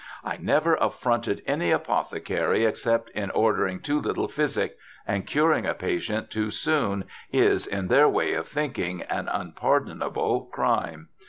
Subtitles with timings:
[0.33, 6.31] 'I never affronted any apothecary, unless in ordering too little Physic; and curing a patient
[6.31, 11.09] too soon, is, in their Way of Thinking, an unpardonable Crime.